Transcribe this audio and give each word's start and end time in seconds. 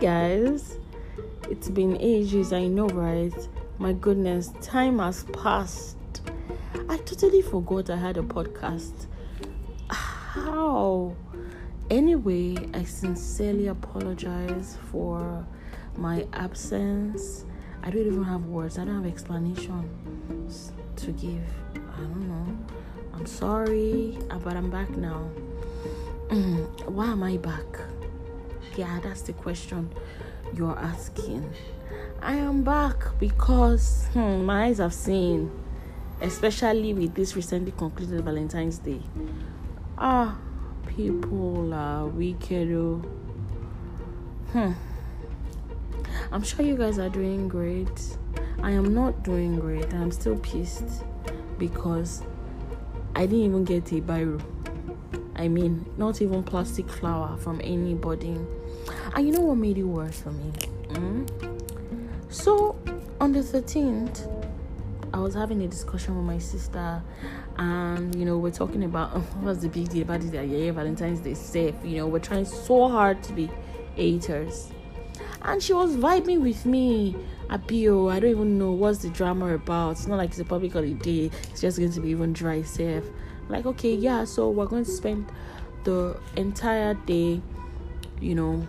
guys, 0.00 0.78
it's 1.50 1.68
been 1.68 1.96
ages, 2.00 2.52
I 2.52 2.68
know, 2.68 2.86
right? 2.88 3.32
My 3.78 3.92
goodness, 3.92 4.52
time 4.60 5.00
has 5.00 5.24
passed. 5.24 5.96
I 6.88 6.98
totally 6.98 7.42
forgot 7.42 7.90
I 7.90 7.96
had 7.96 8.16
a 8.16 8.22
podcast. 8.22 9.06
How? 9.90 11.16
Anyway, 11.90 12.56
I 12.74 12.84
sincerely 12.84 13.66
apologize 13.66 14.78
for 14.92 15.44
my 15.96 16.28
absence. 16.32 17.44
I 17.82 17.90
don't 17.90 18.06
even 18.06 18.22
have 18.22 18.44
words, 18.46 18.78
I 18.78 18.84
don't 18.84 19.02
have 19.02 19.12
explanations 19.12 20.70
to 20.96 21.10
give. 21.12 21.42
I 21.74 22.00
don't 22.00 22.28
know. 22.28 22.58
I'm 23.14 23.26
sorry, 23.26 24.16
but 24.44 24.56
I'm 24.56 24.70
back 24.70 24.90
now. 24.90 25.28
Why 26.86 27.06
am 27.06 27.24
I 27.24 27.36
back? 27.38 27.97
Yeah, 28.78 29.00
that's 29.02 29.22
the 29.22 29.32
question 29.32 29.90
you're 30.54 30.78
asking. 30.78 31.52
I 32.22 32.34
am 32.34 32.62
back 32.62 33.18
because 33.18 34.06
hmm, 34.12 34.44
my 34.44 34.66
eyes 34.66 34.78
have 34.78 34.94
seen, 34.94 35.50
especially 36.20 36.94
with 36.94 37.12
this 37.12 37.34
recently 37.34 37.72
concluded 37.72 38.24
Valentine's 38.24 38.78
Day. 38.78 39.00
Ah, 39.98 40.38
people 40.86 41.74
are 41.74 42.06
wicked. 42.06 42.70
Oh. 42.70 43.02
Hmm. 44.52 44.72
I'm 46.30 46.44
sure 46.44 46.64
you 46.64 46.76
guys 46.76 47.00
are 47.00 47.08
doing 47.08 47.48
great. 47.48 48.16
I 48.62 48.70
am 48.70 48.94
not 48.94 49.24
doing 49.24 49.58
great. 49.58 49.92
I'm 49.92 50.12
still 50.12 50.36
pissed 50.38 51.02
because 51.58 52.22
I 53.16 53.26
didn't 53.26 53.44
even 53.44 53.64
get 53.64 53.90
a 53.90 54.00
biro. 54.00 54.40
I 55.38 55.46
mean, 55.46 55.86
not 55.96 56.20
even 56.20 56.42
plastic 56.42 56.90
flower 56.90 57.36
from 57.36 57.60
anybody. 57.62 58.36
And 59.14 59.26
you 59.26 59.32
know 59.32 59.40
what 59.40 59.56
made 59.56 59.78
it 59.78 59.84
worse 59.84 60.20
for 60.20 60.32
me? 60.32 60.52
Mm? 60.88 61.62
So, 62.28 62.76
on 63.20 63.32
the 63.32 63.38
13th, 63.38 64.28
I 65.14 65.20
was 65.20 65.34
having 65.34 65.62
a 65.62 65.68
discussion 65.68 66.16
with 66.16 66.26
my 66.26 66.38
sister, 66.38 67.02
and 67.56 68.14
you 68.14 68.24
know, 68.24 68.36
we're 68.36 68.50
talking 68.50 68.84
about 68.84 69.10
what's 69.40 69.60
the 69.60 69.68
big 69.68 69.88
deal 69.88 70.02
about 70.02 70.22
it? 70.22 70.46
Yeah, 70.46 70.72
Valentine's 70.72 71.20
Day 71.20 71.34
safe. 71.34 71.74
You 71.84 71.98
know, 71.98 72.06
we're 72.08 72.18
trying 72.18 72.44
so 72.44 72.88
hard 72.88 73.22
to 73.24 73.32
be 73.32 73.50
haters, 73.94 74.70
and 75.42 75.62
she 75.62 75.72
was 75.72 75.96
vibing 75.96 76.42
with 76.42 76.66
me. 76.66 77.16
Apio, 77.48 78.12
I 78.12 78.20
don't 78.20 78.30
even 78.30 78.58
know 78.58 78.72
what's 78.72 78.98
the 78.98 79.08
drama 79.08 79.54
about. 79.54 79.92
It's 79.92 80.06
not 80.06 80.18
like 80.18 80.30
it's 80.30 80.38
a 80.38 80.44
public 80.44 80.74
holiday, 80.74 81.30
it's 81.50 81.62
just 81.62 81.78
going 81.78 81.92
to 81.92 82.00
be 82.00 82.10
even 82.10 82.34
dry 82.34 82.62
safe. 82.62 83.04
Like, 83.48 83.66
okay, 83.66 83.94
yeah, 83.94 84.24
so 84.24 84.50
we're 84.50 84.66
going 84.66 84.84
to 84.84 84.90
spend 84.90 85.30
the 85.84 86.18
entire 86.36 86.94
day, 86.94 87.40
you 88.20 88.34
know, 88.34 88.66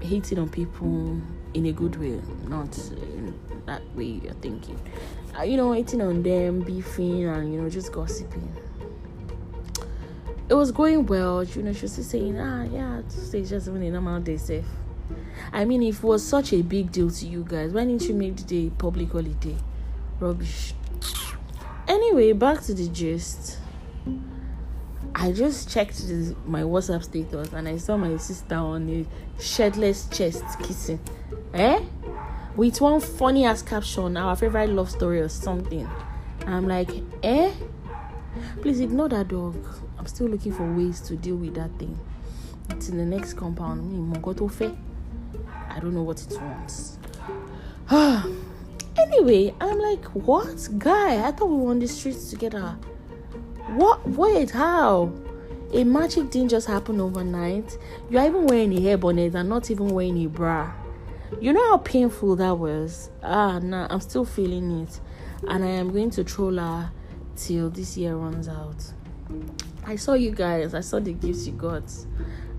hating 0.00 0.38
on 0.38 0.48
people 0.48 1.20
in 1.54 1.66
a 1.66 1.72
good 1.72 1.96
way, 1.96 2.20
not 2.48 2.76
in 2.90 3.38
that 3.66 3.82
way 3.94 4.20
you're 4.22 4.32
thinking. 4.34 4.78
Uh, 5.38 5.42
you 5.42 5.56
know, 5.56 5.72
hating 5.72 6.00
on 6.00 6.22
them, 6.22 6.60
beefing, 6.60 7.24
and 7.24 7.52
you 7.54 7.60
know, 7.60 7.70
just 7.70 7.92
gossiping. 7.92 8.52
It 10.48 10.54
was 10.54 10.72
going 10.72 11.06
well, 11.06 11.44
you 11.44 11.62
know. 11.62 11.72
She 11.72 11.82
was 11.82 11.96
just 11.96 12.10
saying, 12.10 12.38
ah, 12.38 12.64
yeah, 12.64 12.98
it's 12.98 13.30
just 13.48 13.68
even 13.68 13.82
a 13.82 13.90
normal 13.90 14.20
day, 14.20 14.36
safe. 14.36 14.66
I 15.52 15.64
mean, 15.64 15.82
if 15.82 15.98
it 15.98 16.04
was 16.04 16.26
such 16.26 16.52
a 16.52 16.62
big 16.62 16.92
deal 16.92 17.10
to 17.10 17.26
you 17.26 17.44
guys, 17.48 17.72
why 17.72 17.84
didn't 17.84 18.02
you 18.02 18.14
make 18.14 18.36
the 18.36 18.42
day 18.42 18.70
public 18.76 19.12
holiday? 19.12 19.56
Rubbish. 20.20 20.74
Anyway, 21.92 22.32
back 22.32 22.62
to 22.62 22.72
the 22.72 22.88
gist. 22.88 23.58
I 25.14 25.30
just 25.30 25.70
checked 25.70 25.98
this, 26.08 26.32
my 26.46 26.62
WhatsApp 26.62 27.04
status 27.04 27.52
and 27.52 27.68
I 27.68 27.76
saw 27.76 27.98
my 27.98 28.16
sister 28.16 28.54
on 28.54 28.88
a 28.88 29.04
shirtless 29.38 30.08
chest 30.08 30.42
kissing. 30.62 30.98
Eh? 31.52 31.84
With 32.56 32.80
one 32.80 32.98
funny 32.98 33.44
ass 33.44 33.60
caption, 33.60 34.16
our 34.16 34.34
favorite 34.36 34.70
love 34.70 34.90
story 34.90 35.20
or 35.20 35.28
something. 35.28 35.86
I'm 36.46 36.66
like, 36.66 36.88
eh? 37.22 37.52
Please 38.62 38.80
ignore 38.80 39.10
that 39.10 39.28
dog. 39.28 39.54
I'm 39.98 40.06
still 40.06 40.28
looking 40.28 40.54
for 40.54 40.72
ways 40.72 40.98
to 41.02 41.16
deal 41.16 41.36
with 41.36 41.56
that 41.56 41.78
thing. 41.78 42.00
It's 42.70 42.88
in 42.88 42.96
the 42.96 43.04
next 43.04 43.34
compound. 43.34 44.16
I 44.16 45.78
don't 45.78 45.92
know 45.92 46.04
what 46.04 46.22
it 46.22 46.40
wants. 46.40 46.96
anyway, 48.98 49.54
I'm 49.60 49.78
like, 49.78 50.04
what? 50.14 50.68
Guy, 50.78 51.26
I 51.26 51.32
thought 51.32 51.48
we 51.48 51.56
were 51.56 51.70
on 51.70 51.78
the 51.78 51.88
streets 51.88 52.30
together. 52.30 52.76
What? 53.68 54.06
Wait, 54.08 54.50
how? 54.50 55.12
A 55.72 55.84
magic 55.84 56.30
didn't 56.30 56.50
just 56.50 56.66
happen 56.66 57.00
overnight. 57.00 57.78
You're 58.10 58.24
even 58.24 58.46
wearing 58.46 58.76
a 58.76 58.80
hair 58.80 58.98
bonnet 58.98 59.34
and 59.34 59.48
not 59.48 59.70
even 59.70 59.88
wearing 59.88 60.22
a 60.24 60.28
bra. 60.28 60.72
You 61.40 61.54
know 61.54 61.70
how 61.70 61.78
painful 61.78 62.36
that 62.36 62.58
was? 62.58 63.10
Ah, 63.22 63.58
nah, 63.58 63.86
I'm 63.88 64.00
still 64.00 64.26
feeling 64.26 64.82
it. 64.82 65.00
And 65.48 65.64
I 65.64 65.68
am 65.68 65.90
going 65.90 66.10
to 66.10 66.24
troll 66.24 66.56
her 66.58 66.90
till 67.36 67.70
this 67.70 67.96
year 67.96 68.16
runs 68.16 68.48
out. 68.48 68.84
I 69.84 69.96
saw 69.96 70.12
you 70.12 70.30
guys, 70.30 70.74
I 70.74 70.80
saw 70.80 71.00
the 71.00 71.12
gifts 71.12 71.46
you 71.46 71.54
got, 71.54 71.82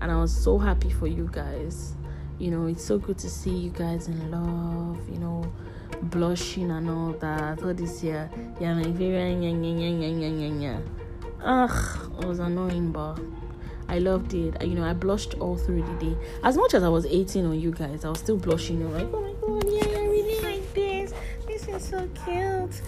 and 0.00 0.10
I 0.10 0.16
was 0.16 0.36
so 0.36 0.58
happy 0.58 0.90
for 0.90 1.06
you 1.06 1.28
guys. 1.32 1.94
You 2.38 2.50
know, 2.50 2.66
it's 2.66 2.84
so 2.84 2.98
good 2.98 3.16
to 3.18 3.30
see 3.30 3.50
you 3.56 3.70
guys 3.70 4.08
in 4.08 4.30
love, 4.30 4.98
you 5.08 5.18
know, 5.18 5.23
blushing 6.02 6.70
and 6.70 6.88
all 6.88 7.12
that. 7.20 7.62
All 7.62 7.74
this 7.74 8.02
year, 8.02 8.30
yeah, 8.60 8.74
my 8.74 8.84
favorite, 8.84 9.42
yeah, 9.42 9.50
yeah, 9.50 9.88
yeah, 9.88 10.08
yeah, 10.08 10.28
yeah, 10.28 10.60
yeah. 10.60 10.78
Ugh, 11.42 12.10
it 12.20 12.26
was 12.26 12.38
annoying, 12.38 12.92
but 12.92 13.18
I 13.88 13.98
loved 13.98 14.34
it. 14.34 14.60
You 14.62 14.74
know, 14.74 14.84
I 14.84 14.92
blushed 14.94 15.34
all 15.34 15.56
through 15.56 15.82
the 15.82 15.94
day. 15.94 16.16
As 16.42 16.56
much 16.56 16.74
as 16.74 16.82
I 16.82 16.88
was 16.88 17.06
18 17.06 17.44
on 17.44 17.60
you 17.60 17.70
guys, 17.70 18.04
I 18.04 18.08
was 18.08 18.18
still 18.18 18.38
blushing. 18.38 18.80
You 18.80 18.88
know, 18.88 18.98
like, 18.98 19.08
oh 19.12 19.20
my 19.20 19.60
god, 19.60 19.72
yeah, 19.72 19.98
I 19.98 20.06
really 20.06 20.40
like 20.40 20.74
this. 20.74 21.12
This 21.46 21.68
is 21.68 21.88
so 21.88 22.08
cute. 22.24 22.80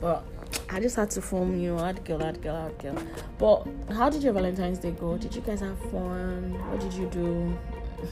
But 0.00 0.24
I 0.68 0.80
just 0.80 0.96
had 0.96 1.10
to 1.12 1.22
form, 1.22 1.58
you 1.58 1.76
hard 1.78 2.04
girl, 2.04 2.20
hard 2.20 2.42
girl, 2.42 2.56
hard 2.56 2.78
girl. 2.78 2.98
But 3.38 3.94
how 3.94 4.10
did 4.10 4.22
your 4.22 4.32
Valentine's 4.32 4.78
Day 4.78 4.90
go? 4.90 5.16
Did 5.16 5.34
you 5.34 5.40
guys 5.40 5.60
have 5.60 5.78
fun? 5.90 6.52
What 6.70 6.80
did 6.80 6.92
you 6.94 7.06
do? 7.06 7.58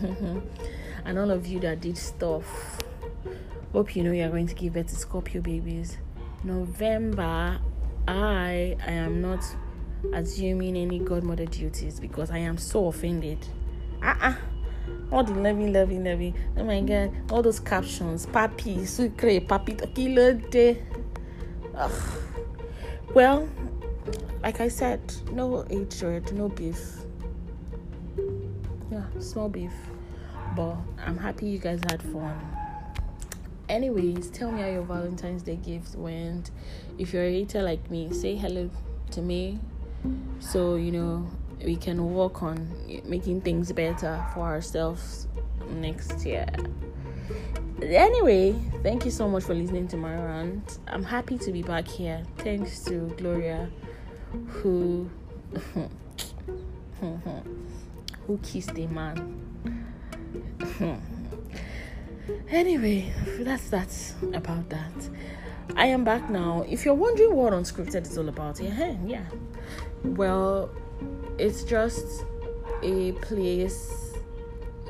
and 1.04 1.18
all 1.18 1.30
of 1.30 1.46
you 1.46 1.60
that 1.60 1.80
did 1.80 1.98
stuff. 1.98 2.78
Hope 3.72 3.94
you 3.94 4.02
know 4.02 4.12
you 4.12 4.24
are 4.24 4.28
going 4.30 4.46
to 4.46 4.54
give 4.54 4.74
birth 4.74 4.88
to 4.88 4.96
Scorpio 4.96 5.40
babies. 5.40 5.98
November, 6.42 7.60
I 8.08 8.76
I 8.84 8.90
am 8.90 9.20
not 9.20 9.44
assuming 10.12 10.76
any 10.76 10.98
godmother 10.98 11.46
duties 11.46 12.00
because 12.00 12.30
I 12.30 12.38
am 12.38 12.58
so 12.58 12.86
offended. 12.86 13.46
Uh-uh. 14.02 14.34
all 15.12 15.24
the 15.24 15.34
loving, 15.34 15.72
loving, 15.72 16.04
loving. 16.04 16.34
Oh 16.56 16.64
my 16.64 16.80
god, 16.80 17.12
all 17.30 17.42
those 17.42 17.60
captions, 17.60 18.26
papi, 18.26 18.86
sucre, 18.86 19.40
papi, 19.40 19.94
kilo 19.94 20.34
de. 20.34 20.82
Ugh. 21.74 21.92
Well, 23.14 23.48
like 24.42 24.60
I 24.60 24.68
said, 24.68 25.00
no 25.32 25.64
hatred, 25.68 26.32
no 26.32 26.48
beef. 26.48 26.96
Yeah, 28.90 29.04
small 29.18 29.48
beef. 29.48 29.72
But 30.56 30.76
I'm 31.04 31.16
happy 31.16 31.46
you 31.46 31.58
guys 31.58 31.80
had 31.88 32.02
fun. 32.02 32.38
Anyways, 33.70 34.30
tell 34.30 34.50
me 34.50 34.62
how 34.62 34.68
your 34.68 34.82
Valentine's 34.82 35.42
Day 35.44 35.54
gifts 35.54 35.94
went. 35.94 36.50
If 36.98 37.12
you're 37.12 37.22
a 37.22 37.30
hater 37.30 37.62
like 37.62 37.88
me, 37.88 38.12
say 38.12 38.34
hello 38.34 38.68
to 39.12 39.22
me 39.22 39.60
so 40.40 40.74
you 40.74 40.90
know 40.90 41.30
we 41.64 41.76
can 41.76 42.12
work 42.12 42.42
on 42.42 42.68
making 43.04 43.42
things 43.42 43.70
better 43.70 44.26
for 44.34 44.40
ourselves 44.40 45.28
next 45.68 46.26
year. 46.26 46.46
Anyway, 47.80 48.56
thank 48.82 49.04
you 49.04 49.12
so 49.12 49.28
much 49.28 49.44
for 49.44 49.54
listening 49.54 49.86
to 49.86 49.96
my 49.96 50.16
rant. 50.16 50.80
I'm 50.88 51.04
happy 51.04 51.38
to 51.38 51.52
be 51.52 51.62
back 51.62 51.86
here. 51.86 52.24
Thanks 52.38 52.80
to 52.86 53.06
Gloria, 53.18 53.70
who 54.48 55.08
who 58.26 58.38
kissed 58.42 58.76
a 58.76 58.88
man. 58.88 59.36
anyway, 62.48 63.12
that's 63.40 63.70
that 63.70 64.14
about 64.34 64.68
that. 64.70 65.08
I 65.76 65.86
am 65.86 66.04
back 66.04 66.28
now. 66.30 66.64
If 66.68 66.84
you're 66.84 66.94
wondering 66.94 67.34
what 67.34 67.52
unscripted 67.52 68.02
is 68.02 68.18
all 68.18 68.28
about, 68.28 68.60
yeah, 68.60 68.96
yeah. 69.06 69.24
Well, 70.04 70.70
it's 71.38 71.64
just 71.64 72.24
a 72.82 73.12
place. 73.12 74.14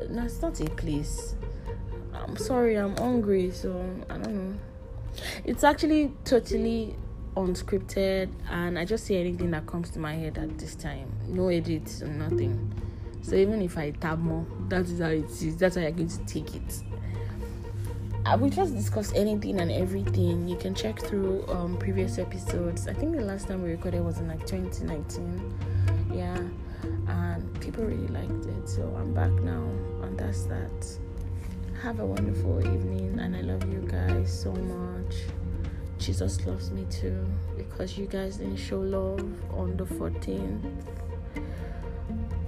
No, 0.09 0.25
it's 0.25 0.41
not 0.41 0.61
a 0.61 0.71
place. 0.71 1.35
I'm 2.15 2.37
sorry, 2.37 2.77
I'm 2.77 2.97
hungry, 2.97 3.51
so 3.51 3.85
I 4.09 4.19
don't 4.19 4.35
know. 4.35 4.59
It's 5.45 5.65
actually 5.65 6.13
totally 6.25 6.97
unscripted, 7.37 8.31
and 8.49 8.79
I 8.79 8.85
just 8.85 9.07
say 9.07 9.17
anything 9.17 9.51
that 9.51 9.67
comes 9.67 9.91
to 9.91 9.99
my 9.99 10.15
head 10.15 10.39
at 10.39 10.59
this 10.59 10.75
time. 10.75 11.13
No 11.29 11.49
edits, 11.49 12.03
or 12.03 12.09
nothing. 12.09 12.73
So 13.23 13.37
even 13.37 13.61
if 13.63 13.77
I 13.77 13.91
tab 13.91 14.19
more, 14.21 14.47
that 14.69 14.83
is 14.83 15.01
how 15.01 15.09
it 15.09 15.25
is. 15.25 15.57
That's 15.57 15.77
how 15.77 15.83
I'm 15.83 15.95
going 15.95 16.09
to 16.09 16.25
take 16.25 16.55
it. 16.55 16.83
Uh, 18.31 18.37
we 18.37 18.49
just 18.49 18.77
discussed 18.77 19.17
anything 19.17 19.59
and 19.59 19.73
everything. 19.73 20.47
You 20.47 20.55
can 20.55 20.73
check 20.73 21.01
through 21.01 21.45
um, 21.49 21.77
previous 21.79 22.17
episodes. 22.17 22.87
I 22.87 22.93
think 22.93 23.17
the 23.17 23.23
last 23.23 23.49
time 23.49 23.61
we 23.61 23.71
recorded 23.71 24.05
was 24.05 24.19
in 24.19 24.29
like 24.29 24.47
2019. 24.47 25.59
Yeah, 26.15 26.41
and 27.09 27.61
people 27.61 27.83
really 27.83 28.07
liked 28.07 28.47
it. 28.47 28.69
So 28.69 28.83
I'm 28.97 29.13
back 29.13 29.33
now, 29.33 29.65
and 30.05 30.17
that's 30.17 30.45
that. 30.45 30.99
Have 31.83 31.99
a 31.99 32.07
wonderful 32.07 32.61
evening, 32.61 33.19
and 33.19 33.35
I 33.35 33.41
love 33.41 33.65
you 33.65 33.81
guys 33.91 34.33
so 34.33 34.53
much. 34.53 35.17
Jesus 35.99 36.47
loves 36.47 36.71
me 36.71 36.87
too 36.89 37.27
because 37.57 37.99
you 37.99 38.07
guys 38.07 38.37
didn't 38.37 38.59
show 38.59 38.79
love 38.79 39.27
on 39.53 39.77
the 39.77 39.85
14th. 39.85 40.73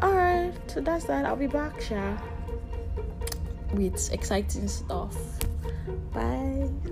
Alright, 0.00 0.54
so 0.70 0.80
that's 0.80 1.06
that. 1.06 1.24
I'll 1.24 1.34
be 1.34 1.48
back, 1.48 1.80
Sha, 1.80 2.16
with 3.74 4.12
exciting 4.12 4.68
stuff. 4.68 5.16
Bye. 5.86 6.91